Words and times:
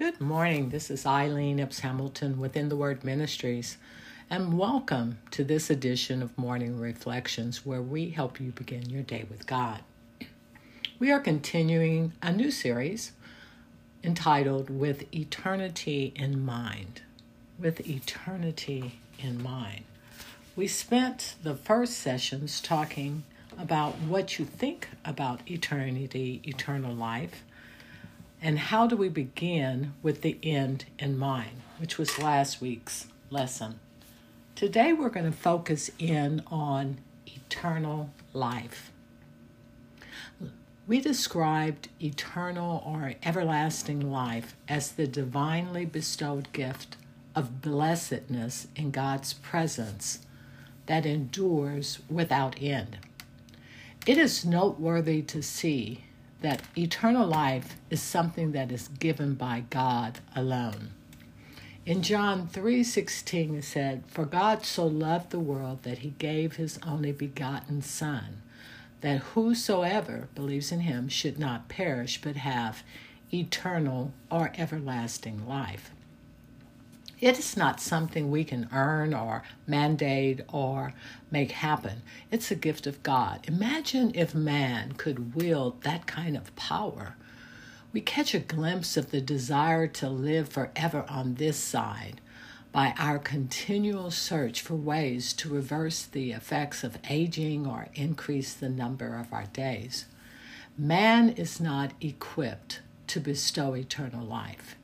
Good 0.00 0.18
morning. 0.18 0.70
This 0.70 0.90
is 0.90 1.04
Eileen 1.04 1.60
Epps 1.60 1.80
Hamilton 1.80 2.40
within 2.40 2.70
the 2.70 2.74
Word 2.74 3.04
Ministries, 3.04 3.76
and 4.30 4.56
welcome 4.56 5.18
to 5.32 5.44
this 5.44 5.68
edition 5.68 6.22
of 6.22 6.38
Morning 6.38 6.80
Reflections 6.80 7.66
where 7.66 7.82
we 7.82 8.08
help 8.08 8.40
you 8.40 8.50
begin 8.50 8.88
your 8.88 9.02
day 9.02 9.26
with 9.28 9.46
God. 9.46 9.80
We 10.98 11.12
are 11.12 11.20
continuing 11.20 12.14
a 12.22 12.32
new 12.32 12.50
series 12.50 13.12
entitled 14.02 14.70
With 14.70 15.04
Eternity 15.14 16.14
in 16.16 16.46
Mind. 16.46 17.02
With 17.58 17.86
Eternity 17.86 19.00
in 19.18 19.42
Mind. 19.42 19.84
We 20.56 20.66
spent 20.66 21.34
the 21.42 21.56
first 21.56 21.98
sessions 21.98 22.62
talking 22.62 23.24
about 23.58 23.96
what 23.98 24.38
you 24.38 24.46
think 24.46 24.88
about 25.04 25.42
eternity, 25.46 26.40
eternal 26.42 26.94
life 26.94 27.44
and 28.42 28.58
how 28.58 28.86
do 28.86 28.96
we 28.96 29.08
begin 29.08 29.92
with 30.02 30.22
the 30.22 30.38
end 30.42 30.86
in 30.98 31.18
mind, 31.18 31.62
which 31.78 31.98
was 31.98 32.18
last 32.18 32.60
week's 32.60 33.06
lesson. 33.30 33.78
Today 34.54 34.92
we're 34.92 35.10
going 35.10 35.30
to 35.30 35.36
focus 35.36 35.90
in 35.98 36.42
on 36.46 36.98
eternal 37.26 38.10
life. 38.32 38.92
We 40.86 41.00
described 41.00 41.88
eternal 42.02 42.82
or 42.84 43.14
everlasting 43.22 44.10
life 44.10 44.56
as 44.68 44.92
the 44.92 45.06
divinely 45.06 45.84
bestowed 45.84 46.52
gift 46.52 46.96
of 47.36 47.62
blessedness 47.62 48.66
in 48.74 48.90
God's 48.90 49.34
presence 49.34 50.20
that 50.86 51.06
endures 51.06 52.00
without 52.08 52.60
end. 52.60 52.98
It 54.06 54.18
is 54.18 54.44
noteworthy 54.44 55.22
to 55.22 55.42
see 55.42 56.04
that 56.40 56.62
eternal 56.76 57.26
life 57.26 57.76
is 57.90 58.00
something 58.00 58.52
that 58.52 58.72
is 58.72 58.88
given 58.88 59.34
by 59.34 59.64
God 59.70 60.20
alone. 60.34 60.90
In 61.86 62.02
John 62.02 62.46
3:16 62.46 63.56
it 63.56 63.64
said, 63.64 64.04
"For 64.06 64.24
God 64.24 64.64
so 64.64 64.86
loved 64.86 65.30
the 65.30 65.40
world 65.40 65.82
that 65.82 65.98
he 65.98 66.10
gave 66.18 66.56
his 66.56 66.78
only 66.82 67.12
begotten 67.12 67.82
son, 67.82 68.42
that 69.00 69.22
whosoever 69.34 70.28
believes 70.34 70.72
in 70.72 70.80
him 70.80 71.08
should 71.08 71.38
not 71.38 71.68
perish 71.68 72.20
but 72.20 72.36
have 72.36 72.82
eternal 73.32 74.12
or 74.30 74.52
everlasting 74.56 75.46
life." 75.46 75.90
It 77.20 77.38
is 77.38 77.54
not 77.54 77.80
something 77.82 78.30
we 78.30 78.44
can 78.44 78.68
earn 78.72 79.12
or 79.12 79.42
mandate 79.66 80.40
or 80.48 80.94
make 81.30 81.52
happen. 81.52 82.00
It's 82.30 82.50
a 82.50 82.54
gift 82.54 82.86
of 82.86 83.02
God. 83.02 83.40
Imagine 83.46 84.12
if 84.14 84.34
man 84.34 84.92
could 84.92 85.34
wield 85.34 85.82
that 85.82 86.06
kind 86.06 86.34
of 86.34 86.54
power. 86.56 87.16
We 87.92 88.00
catch 88.00 88.32
a 88.32 88.38
glimpse 88.38 88.96
of 88.96 89.10
the 89.10 89.20
desire 89.20 89.86
to 89.88 90.08
live 90.08 90.48
forever 90.48 91.04
on 91.08 91.34
this 91.34 91.58
side 91.58 92.22
by 92.72 92.94
our 92.96 93.18
continual 93.18 94.10
search 94.10 94.62
for 94.62 94.76
ways 94.76 95.34
to 95.34 95.52
reverse 95.52 96.04
the 96.04 96.32
effects 96.32 96.84
of 96.84 96.98
aging 97.10 97.66
or 97.66 97.88
increase 97.94 98.54
the 98.54 98.68
number 98.70 99.18
of 99.18 99.30
our 99.30 99.46
days. 99.46 100.06
Man 100.78 101.30
is 101.30 101.60
not 101.60 101.92
equipped 102.00 102.80
to 103.08 103.20
bestow 103.20 103.74
eternal 103.74 104.24
life 104.24 104.76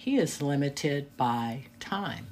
he 0.00 0.16
is 0.16 0.40
limited 0.40 1.14
by 1.18 1.60
time. 1.78 2.28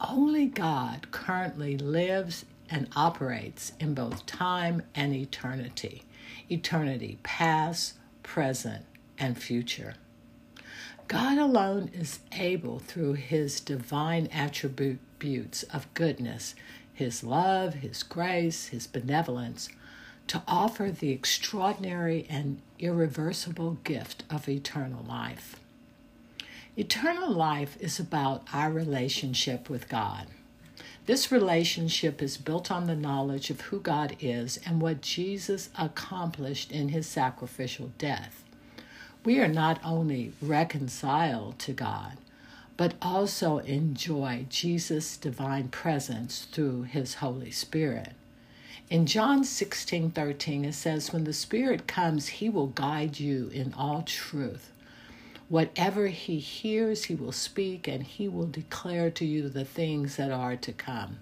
Only 0.00 0.46
God 0.46 1.12
currently 1.12 1.78
lives 1.78 2.44
and 2.68 2.88
operates 2.96 3.70
in 3.78 3.94
both 3.94 4.26
time 4.26 4.82
and 4.92 5.14
eternity, 5.14 6.02
eternity 6.50 7.20
past, 7.22 7.94
present, 8.24 8.86
and 9.16 9.40
future. 9.40 9.94
God 11.06 11.38
alone 11.38 11.92
is 11.94 12.18
able, 12.32 12.80
through 12.80 13.12
his 13.12 13.60
divine 13.60 14.26
attributes 14.32 15.62
of 15.62 15.94
goodness, 15.94 16.56
his 16.92 17.22
love, 17.22 17.74
his 17.74 18.02
grace, 18.02 18.66
his 18.66 18.88
benevolence, 18.88 19.68
to 20.26 20.42
offer 20.48 20.90
the 20.90 21.12
extraordinary 21.12 22.26
and 22.28 22.60
irreversible 22.80 23.78
gift 23.84 24.24
of 24.28 24.48
eternal 24.48 25.04
life. 25.04 25.60
Eternal 26.78 27.30
life 27.30 27.78
is 27.80 27.98
about 27.98 28.46
our 28.52 28.70
relationship 28.70 29.70
with 29.70 29.88
God. 29.88 30.26
This 31.06 31.32
relationship 31.32 32.20
is 32.20 32.36
built 32.36 32.70
on 32.70 32.86
the 32.86 32.94
knowledge 32.94 33.48
of 33.48 33.62
who 33.62 33.80
God 33.80 34.14
is 34.20 34.60
and 34.66 34.78
what 34.78 35.00
Jesus 35.00 35.70
accomplished 35.78 36.70
in 36.70 36.90
his 36.90 37.06
sacrificial 37.06 37.92
death. 37.96 38.44
We 39.24 39.40
are 39.40 39.48
not 39.48 39.80
only 39.82 40.34
reconciled 40.42 41.58
to 41.60 41.72
God, 41.72 42.18
but 42.76 42.92
also 43.00 43.56
enjoy 43.58 44.44
Jesus' 44.50 45.16
divine 45.16 45.68
presence 45.68 46.46
through 46.52 46.82
his 46.82 47.14
Holy 47.14 47.50
Spirit. 47.52 48.12
In 48.90 49.06
John 49.06 49.44
16 49.44 50.10
13, 50.10 50.66
it 50.66 50.74
says, 50.74 51.10
When 51.10 51.24
the 51.24 51.32
Spirit 51.32 51.86
comes, 51.86 52.26
he 52.28 52.50
will 52.50 52.66
guide 52.66 53.18
you 53.18 53.48
in 53.54 53.72
all 53.72 54.02
truth. 54.02 54.72
Whatever 55.48 56.08
he 56.08 56.38
hears, 56.38 57.04
he 57.04 57.14
will 57.14 57.32
speak, 57.32 57.86
and 57.86 58.02
he 58.02 58.28
will 58.28 58.46
declare 58.46 59.10
to 59.12 59.24
you 59.24 59.48
the 59.48 59.64
things 59.64 60.16
that 60.16 60.32
are 60.32 60.56
to 60.56 60.72
come. 60.72 61.20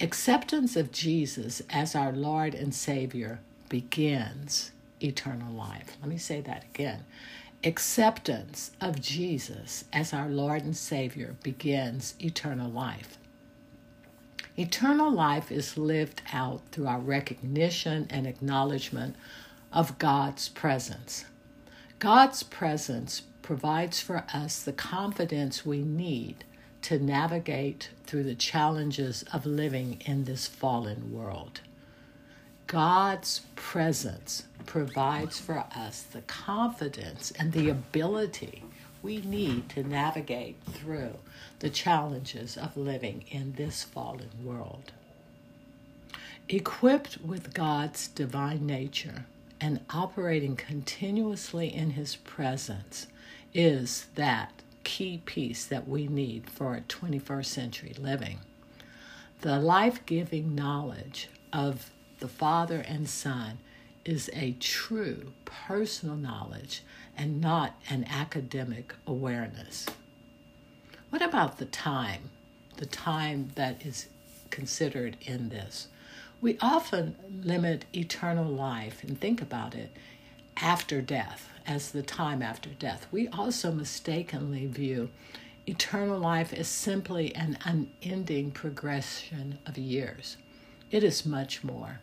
Acceptance 0.00 0.76
of 0.76 0.92
Jesus 0.92 1.62
as 1.70 1.94
our 1.94 2.12
Lord 2.12 2.54
and 2.54 2.74
Savior 2.74 3.40
begins 3.68 4.72
eternal 5.00 5.52
life. 5.52 5.96
Let 6.00 6.10
me 6.10 6.18
say 6.18 6.40
that 6.42 6.64
again. 6.64 7.04
Acceptance 7.64 8.72
of 8.80 9.00
Jesus 9.00 9.84
as 9.92 10.12
our 10.12 10.28
Lord 10.28 10.62
and 10.62 10.76
Savior 10.76 11.36
begins 11.42 12.14
eternal 12.20 12.70
life. 12.70 13.16
Eternal 14.58 15.10
life 15.10 15.50
is 15.50 15.78
lived 15.78 16.20
out 16.32 16.60
through 16.70 16.86
our 16.86 16.98
recognition 16.98 18.06
and 18.10 18.26
acknowledgement 18.26 19.16
of 19.72 19.98
God's 19.98 20.48
presence. 20.50 21.24
God's 22.02 22.42
presence 22.42 23.22
provides 23.42 24.00
for 24.00 24.24
us 24.34 24.60
the 24.60 24.72
confidence 24.72 25.64
we 25.64 25.84
need 25.84 26.42
to 26.82 26.98
navigate 26.98 27.90
through 28.06 28.24
the 28.24 28.34
challenges 28.34 29.24
of 29.32 29.46
living 29.46 30.02
in 30.04 30.24
this 30.24 30.48
fallen 30.48 31.12
world. 31.12 31.60
God's 32.66 33.42
presence 33.54 34.48
provides 34.66 35.38
for 35.38 35.64
us 35.76 36.02
the 36.02 36.22
confidence 36.22 37.30
and 37.38 37.52
the 37.52 37.68
ability 37.68 38.64
we 39.00 39.18
need 39.18 39.68
to 39.68 39.84
navigate 39.84 40.56
through 40.72 41.18
the 41.60 41.70
challenges 41.70 42.56
of 42.56 42.76
living 42.76 43.22
in 43.30 43.52
this 43.52 43.84
fallen 43.84 44.30
world. 44.44 44.90
Equipped 46.48 47.18
with 47.24 47.54
God's 47.54 48.08
divine 48.08 48.66
nature, 48.66 49.26
and 49.62 49.78
operating 49.90 50.56
continuously 50.56 51.72
in 51.72 51.90
His 51.90 52.16
presence 52.16 53.06
is 53.54 54.06
that 54.16 54.50
key 54.82 55.22
piece 55.24 55.64
that 55.64 55.86
we 55.86 56.08
need 56.08 56.50
for 56.50 56.74
a 56.74 56.80
21st 56.80 57.46
century 57.46 57.94
living. 57.96 58.40
The 59.42 59.60
life 59.60 60.04
giving 60.04 60.56
knowledge 60.56 61.28
of 61.52 61.92
the 62.18 62.26
Father 62.26 62.80
and 62.88 63.08
Son 63.08 63.58
is 64.04 64.28
a 64.32 64.56
true 64.58 65.32
personal 65.44 66.16
knowledge 66.16 66.82
and 67.16 67.40
not 67.40 67.80
an 67.88 68.04
academic 68.10 68.92
awareness. 69.06 69.86
What 71.10 71.22
about 71.22 71.58
the 71.58 71.66
time? 71.66 72.30
The 72.78 72.86
time 72.86 73.50
that 73.54 73.86
is 73.86 74.08
considered 74.50 75.16
in 75.20 75.50
this. 75.50 75.86
We 76.42 76.58
often 76.60 77.14
limit 77.44 77.84
eternal 77.94 78.44
life 78.44 79.04
and 79.04 79.18
think 79.18 79.40
about 79.40 79.76
it 79.76 79.96
after 80.56 81.00
death, 81.00 81.48
as 81.68 81.92
the 81.92 82.02
time 82.02 82.42
after 82.42 82.70
death. 82.70 83.06
We 83.12 83.28
also 83.28 83.70
mistakenly 83.70 84.66
view 84.66 85.10
eternal 85.68 86.18
life 86.18 86.52
as 86.52 86.66
simply 86.66 87.32
an 87.36 87.58
unending 87.64 88.50
progression 88.50 89.60
of 89.66 89.78
years. 89.78 90.36
It 90.90 91.04
is 91.04 91.24
much 91.24 91.62
more. 91.62 92.00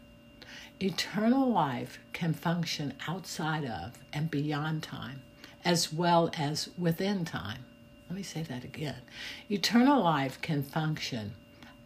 Eternal 0.80 1.52
life 1.52 2.00
can 2.14 2.34
function 2.34 2.94
outside 3.10 3.66
of 3.66 4.00
and 4.14 4.32
beyond 4.32 4.84
time, 4.84 5.22
as 5.66 5.92
well 5.92 6.32
as 6.38 6.70
within 6.78 7.26
time. 7.26 7.66
Let 8.08 8.16
me 8.16 8.24
say 8.24 8.44
that 8.44 8.64
again. 8.64 9.02
Eternal 9.50 10.02
life 10.02 10.40
can 10.42 10.64
function 10.64 11.34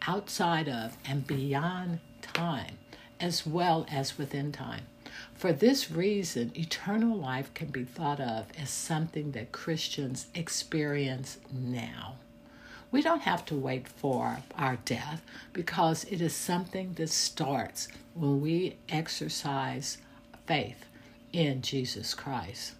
outside 0.06 0.70
of 0.70 0.98
and 1.04 1.26
beyond 1.26 2.00
time 2.24 2.78
as 3.20 3.46
well 3.46 3.86
as 3.90 4.18
within 4.18 4.52
time. 4.52 4.86
For 5.34 5.54
this 5.54 5.92
reason, 5.92 6.52
eternal 6.56 7.16
life 7.18 7.54
can 7.54 7.68
be 7.68 7.84
thought 7.84 8.20
of 8.20 8.48
as 8.60 8.70
something 8.70 9.32
that 9.32 9.52
Christians 9.52 10.28
experience 10.34 11.38
now. 11.52 12.16
We 12.92 13.02
don't 13.02 13.22
have 13.22 13.46
to 13.46 13.56
wait 13.56 13.88
for 13.88 14.38
our 14.56 14.78
death 14.86 15.22
because 15.52 16.04
it 16.06 16.22
is 16.22 16.36
something 16.36 16.94
that 16.94 17.10
starts 17.10 17.88
when 18.14 18.42
we 18.42 18.78
exercise 18.90 19.98
faith 20.46 20.86
in 21.32 21.62
Jesus 21.62 22.14
Christ. 22.14 22.74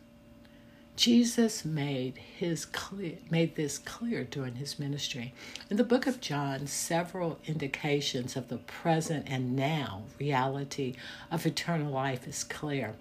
Jesus 0.96 1.66
made 1.66 2.18
his 2.18 2.66
clear, 2.66 3.18
made 3.32 3.56
this 3.56 3.80
clear 3.80 4.24
during 4.24 4.56
his 4.56 4.78
ministry. 4.78 5.34
In 5.70 5.78
the 5.78 5.84
book 5.84 6.06
of 6.06 6.22
John, 6.22 6.68
several 6.68 7.40
indications 7.46 8.36
of 8.36 8.48
the 8.50 8.58
present 8.58 9.26
and 9.28 9.56
now 9.56 10.04
reality 10.20 10.94
of 11.32 11.46
eternal 11.48 11.92
life 11.92 12.28
is 12.28 12.44
clear. 12.44 12.94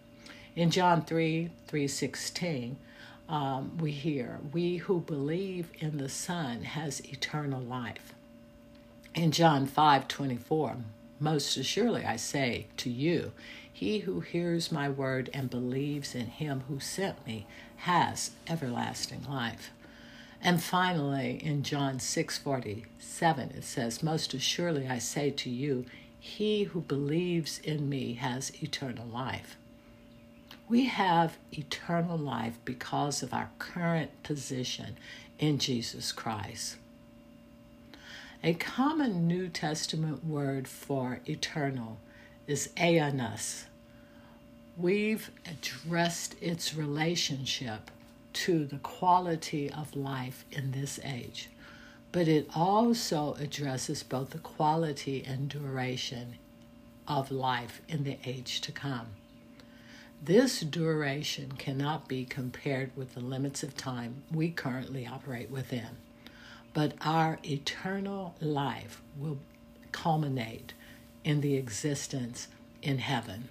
In 0.56 0.70
John 0.70 1.02
3 1.02 1.50
316, 1.66 2.76
um, 3.28 3.76
we 3.78 3.90
hear, 3.90 4.38
We 4.52 4.78
who 4.78 5.00
believe 5.00 5.70
in 5.78 5.98
the 5.98 6.08
Son 6.08 6.62
has 6.62 7.00
eternal 7.00 7.60
life. 7.60 8.14
In 9.14 9.32
John 9.32 9.66
5 9.66 10.08
24, 10.08 10.76
most 11.22 11.56
assuredly 11.56 12.04
I 12.04 12.16
say 12.16 12.66
to 12.78 12.90
you, 12.90 13.32
he 13.72 14.00
who 14.00 14.20
hears 14.20 14.72
my 14.72 14.88
word 14.88 15.30
and 15.32 15.48
believes 15.48 16.14
in 16.14 16.26
him 16.26 16.64
who 16.68 16.80
sent 16.80 17.26
me 17.26 17.46
has 17.76 18.32
everlasting 18.48 19.24
life. 19.28 19.70
And 20.40 20.62
finally, 20.62 21.42
in 21.42 21.62
John 21.62 22.00
6:47, 22.00 23.50
it 23.50 23.64
says, 23.64 24.02
"Most 24.02 24.34
assuredly 24.34 24.88
I 24.88 24.98
say 24.98 25.30
to 25.30 25.48
you, 25.48 25.86
he 26.18 26.64
who 26.64 26.80
believes 26.80 27.58
in 27.60 27.88
me 27.88 28.14
has 28.14 28.52
eternal 28.62 29.06
life." 29.06 29.56
We 30.68 30.86
have 30.86 31.38
eternal 31.52 32.18
life 32.18 32.58
because 32.64 33.22
of 33.22 33.32
our 33.32 33.50
current 33.58 34.22
position 34.22 34.96
in 35.38 35.58
Jesus 35.58 36.10
Christ. 36.12 36.76
A 38.44 38.54
common 38.54 39.28
New 39.28 39.48
Testament 39.48 40.24
word 40.24 40.66
for 40.66 41.20
eternal 41.26 42.00
is 42.48 42.70
aionios, 42.76 43.66
we've 44.76 45.30
addressed 45.48 46.34
its 46.42 46.74
relationship 46.74 47.88
to 48.32 48.64
the 48.64 48.78
quality 48.78 49.70
of 49.70 49.94
life 49.94 50.44
in 50.50 50.72
this 50.72 50.98
age, 51.04 51.50
but 52.10 52.26
it 52.26 52.48
also 52.52 53.34
addresses 53.34 54.02
both 54.02 54.30
the 54.30 54.38
quality 54.38 55.22
and 55.24 55.48
duration 55.48 56.34
of 57.06 57.30
life 57.30 57.80
in 57.88 58.02
the 58.02 58.18
age 58.24 58.60
to 58.62 58.72
come. 58.72 59.06
This 60.20 60.62
duration 60.62 61.52
cannot 61.52 62.08
be 62.08 62.24
compared 62.24 62.90
with 62.96 63.14
the 63.14 63.20
limits 63.20 63.62
of 63.62 63.76
time 63.76 64.24
we 64.32 64.50
currently 64.50 65.06
operate 65.06 65.48
within, 65.48 65.90
but 66.74 66.94
our 67.00 67.38
eternal 67.44 68.34
life 68.40 69.02
will 69.18 69.38
culminate 69.92 70.72
in 71.24 71.40
the 71.40 71.54
existence 71.54 72.48
in 72.82 72.98
heaven. 72.98 73.48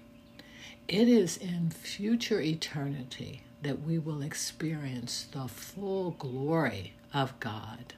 It 0.88 1.07
is 1.07 1.38
in 1.38 1.69
future 1.69 2.41
eternity 2.41 3.44
that 3.62 3.83
we 3.83 3.97
will 3.97 4.21
experience 4.21 5.27
the 5.31 5.47
full 5.47 6.12
glory 6.12 6.94
of 7.13 7.39
God 7.39 7.94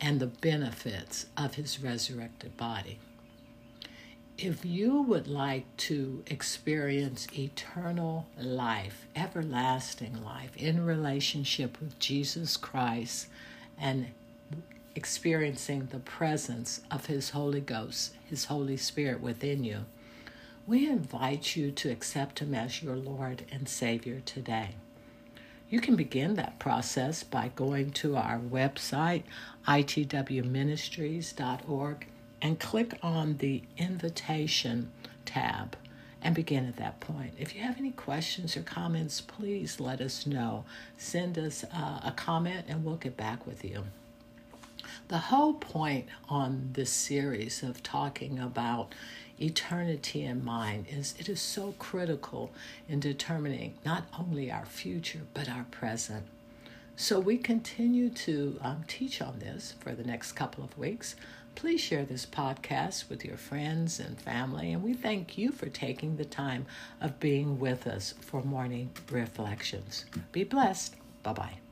and 0.00 0.20
the 0.20 0.26
benefits 0.26 1.26
of 1.36 1.54
his 1.54 1.80
resurrected 1.80 2.56
body. 2.56 2.98
If 4.38 4.66
you 4.66 5.00
would 5.00 5.26
like 5.26 5.64
to 5.78 6.22
experience 6.26 7.26
eternal 7.36 8.26
life, 8.38 9.06
everlasting 9.16 10.22
life 10.22 10.54
in 10.56 10.84
relationship 10.84 11.80
with 11.80 11.98
Jesus 11.98 12.58
Christ 12.58 13.28
and 13.80 14.08
experiencing 14.96 15.86
the 15.92 16.00
presence 16.00 16.80
of 16.90 17.06
his 17.06 17.30
Holy 17.30 17.60
Ghost, 17.60 18.14
his 18.28 18.46
Holy 18.46 18.76
Spirit 18.76 19.20
within 19.20 19.62
you, 19.62 19.84
we 20.66 20.88
invite 20.88 21.54
you 21.54 21.70
to 21.70 21.90
accept 21.90 22.40
Him 22.40 22.52
as 22.52 22.82
your 22.82 22.96
Lord 22.96 23.44
and 23.52 23.68
Savior 23.68 24.20
today. 24.24 24.70
You 25.70 25.80
can 25.80 25.94
begin 25.94 26.34
that 26.34 26.58
process 26.58 27.22
by 27.22 27.52
going 27.54 27.92
to 27.92 28.16
our 28.16 28.38
website, 28.38 29.22
itwministries.org, 29.68 32.06
and 32.42 32.58
click 32.58 32.98
on 33.02 33.36
the 33.36 33.62
invitation 33.76 34.90
tab 35.24 35.76
and 36.20 36.34
begin 36.34 36.66
at 36.66 36.74
that 36.76 36.98
point. 36.98 37.34
If 37.38 37.54
you 37.54 37.62
have 37.62 37.78
any 37.78 37.92
questions 37.92 38.56
or 38.56 38.62
comments, 38.62 39.20
please 39.20 39.78
let 39.78 40.00
us 40.00 40.26
know. 40.26 40.64
Send 40.96 41.38
us 41.38 41.64
uh, 41.72 42.00
a 42.02 42.12
comment 42.16 42.64
and 42.68 42.84
we'll 42.84 42.96
get 42.96 43.16
back 43.16 43.46
with 43.46 43.64
you. 43.64 43.84
The 45.08 45.18
whole 45.18 45.54
point 45.54 46.08
on 46.28 46.70
this 46.72 46.90
series 46.90 47.62
of 47.62 47.80
talking 47.82 48.40
about 48.40 48.92
eternity 49.40 50.24
in 50.24 50.44
mind 50.44 50.86
is 50.90 51.14
it 51.18 51.28
is 51.28 51.40
so 51.40 51.74
critical 51.78 52.50
in 52.88 52.98
determining 52.98 53.74
not 53.84 54.04
only 54.18 54.50
our 54.50 54.66
future 54.66 55.20
but 55.32 55.48
our 55.48 55.64
present. 55.70 56.26
So 56.96 57.20
we 57.20 57.36
continue 57.38 58.08
to 58.10 58.58
um, 58.62 58.84
teach 58.88 59.22
on 59.22 59.38
this 59.38 59.74
for 59.78 59.92
the 59.92 60.02
next 60.02 60.32
couple 60.32 60.64
of 60.64 60.76
weeks. 60.76 61.14
Please 61.54 61.80
share 61.80 62.04
this 62.04 62.26
podcast 62.26 63.08
with 63.08 63.24
your 63.24 63.36
friends 63.36 64.00
and 64.00 64.20
family, 64.20 64.72
and 64.72 64.82
we 64.82 64.92
thank 64.92 65.38
you 65.38 65.52
for 65.52 65.68
taking 65.68 66.16
the 66.16 66.24
time 66.24 66.66
of 67.00 67.20
being 67.20 67.60
with 67.60 67.86
us 67.86 68.14
for 68.20 68.42
morning 68.42 68.90
reflections. 69.10 70.04
Be 70.32 70.44
blessed. 70.44 70.96
Bye 71.22 71.32
bye. 71.32 71.65